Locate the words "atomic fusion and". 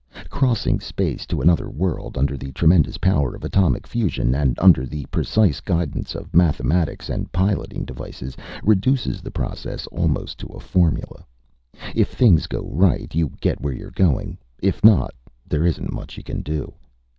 3.43-4.57